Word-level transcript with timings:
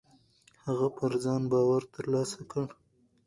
هغه 0.65 0.87
پر 0.97 1.11
ځان 1.23 1.41
باور 1.51 1.81
ترلاسه 1.93 2.41
کړ. 2.51 2.67